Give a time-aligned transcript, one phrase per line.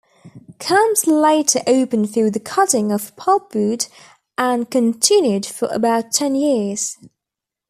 [0.57, 3.87] Camps later opened for the cutting of pulpwood
[4.35, 6.97] and continued for about ten years.